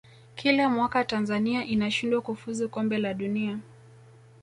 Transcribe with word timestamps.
kila 0.35 0.69
mwaka 0.69 1.03
tanzania 1.03 1.65
inashindwa 1.65 2.21
kufuzu 2.21 2.69
kombe 2.69 2.97
la 2.97 3.13
dunia 3.13 3.59